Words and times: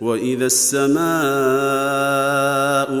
وإذا 0.00 0.46
السماء 0.46 1.02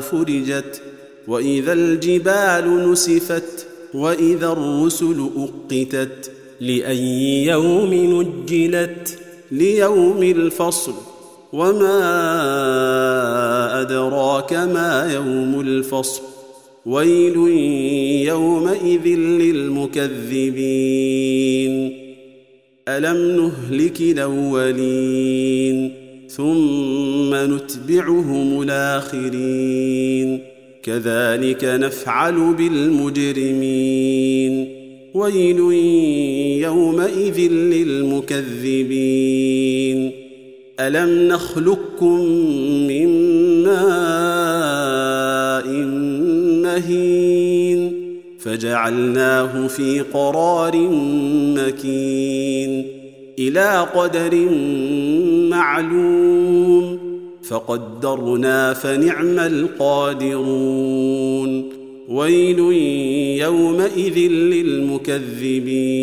فرجت 0.00 0.82
وإذا 1.28 1.72
الجبال 1.72 2.92
نسفت 2.92 3.66
وإذا 3.94 4.46
الرسل 4.46 5.28
أقتت 5.36 6.30
لأي 6.60 7.44
يوم 7.44 7.94
نجلت؟ 7.94 9.18
ليوم 9.52 10.22
الفصل. 10.22 10.94
وما 11.52 12.00
أدراك 13.80 14.52
ما 14.52 15.12
يوم 15.14 15.60
الفصل. 15.60 16.22
ويل 16.86 17.36
يومئذ 18.26 19.06
للمكذبين. 19.18 20.44
ألم 22.88 23.40
نهلك 23.40 24.00
الأولين؟ 24.00 26.03
ثم 26.36 27.34
نتبعهم 27.34 28.62
الآخرين. 28.62 30.40
كذلك 30.82 31.64
نفعل 31.64 32.54
بالمجرمين. 32.54 34.68
ويل 35.14 35.58
يومئذ 36.62 37.52
للمكذبين. 37.52 40.10
ألم 40.80 41.28
نخلقكم 41.28 42.20
من 42.88 43.08
ماء 43.64 45.68
مهين؟ 46.62 47.92
فجعلناه 48.38 49.66
في 49.66 50.00
قرار 50.00 50.76
مكين. 51.56 53.03
إلى 53.38 53.88
قدر 53.94 54.48
معلوم 55.50 56.98
فقدرنا 57.48 58.72
فنعم 58.72 59.38
القادرون 59.38 60.94
ويل 62.08 62.58
يومئذ 63.42 64.18
للمكذبين. 64.30 65.94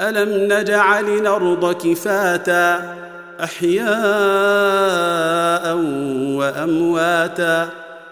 ألم 0.00 0.52
نجعل 0.52 1.04
الأرض 1.18 1.72
كفاتا 1.74 2.96
أحياء 3.42 3.84
وأمواتا 6.36 7.83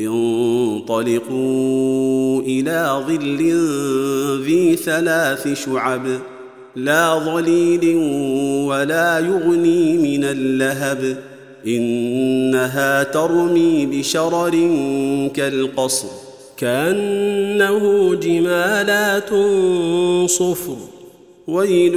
انطلقوا 0.00 1.28
إلى 2.42 3.04
ظل 3.08 3.38
ذي 4.44 4.76
ثلاث 4.76 5.64
شعب 5.64 6.06
لا 6.76 7.18
ظليل 7.18 7.96
ولا 8.66 9.18
يغني 9.18 9.98
من 9.98 10.24
اللهب. 10.24 11.16
إنها 11.66 13.02
ترمي 13.02 13.86
بشرر 13.86 14.50
كالقصر 15.34 16.08
كأنه 16.56 18.14
جمالات 18.14 19.30
صفر. 20.30 20.76
ويل 21.48 21.94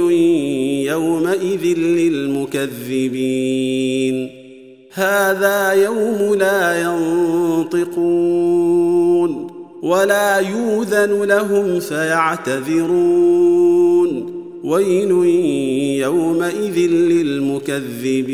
يومئذ 0.88 1.78
للمكذبين. 1.78 3.22
هذا 4.92 5.72
يوم 5.72 6.34
لا 6.34 6.82
ينطقون 7.82 9.46
ولا 9.82 10.38
يوذن 10.38 11.22
لهم 11.22 11.80
فيعتذرون 11.80 12.92
ويل 14.64 15.10
يومئذ 16.00 16.78
للمكذبين 16.90 18.32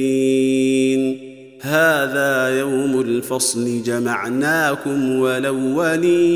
هذا 1.61 2.59
يوم 2.59 3.01
الفصل 3.01 3.83
جمعناكم 3.83 5.19
ولولين 5.19 6.29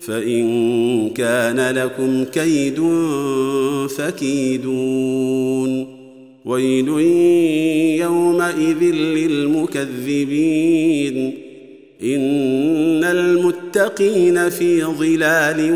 فإن 0.00 1.10
كان 1.10 1.74
لكم 1.74 2.24
كيد 2.24 2.82
فكيدون 3.96 5.86
ويل 6.44 6.88
يومئذ 8.00 8.82
للمكذبين 8.94 10.26
إن 12.02 13.04
المتقين 13.04 14.50
في 14.50 14.84
ظلال 14.84 15.72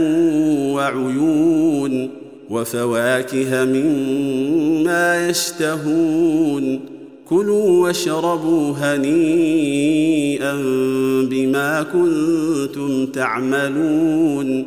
وعيون 0.74 2.10
وفواكه 2.50 3.64
مما 3.64 5.28
يشتهون 5.28 6.80
كلوا 7.28 7.86
واشربوا 7.86 8.72
هنيئا 8.76 10.54
بما 11.30 11.82
كنتم 11.92 13.06
تعملون 13.06 14.66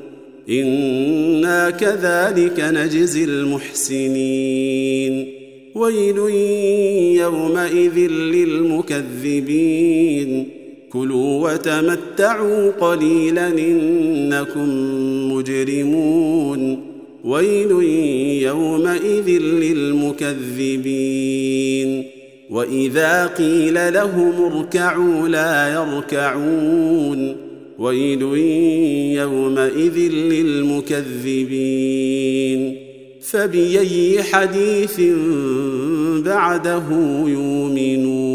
أنا 0.49 1.69
كذلك 1.69 2.59
نجزي 2.59 3.23
المحسنين 3.23 4.63
ويل 5.75 6.17
يومئذ 7.21 7.97
للمكذبين 8.91 10.62
كلوا 10.93 11.51
وتمتعوا 11.51 12.71
قليلا 12.71 13.47
إنكم 13.47 14.69
مجرمون. 15.33 16.79
ويل 17.23 17.71
يومئذ 18.43 19.41
للمكذبين. 19.41 22.03
وإذا 22.49 23.25
قيل 23.25 23.93
لهم 23.93 24.43
اركعوا 24.43 25.27
لا 25.27 25.73
يركعون. 25.73 27.35
ويل 27.79 28.21
يومئذ 29.17 30.11
للمكذبين. 30.11 31.39
فبأي 33.21 34.23
حديث 34.23 35.01
بعده 36.25 36.83
يؤمنون؟ 37.27 38.32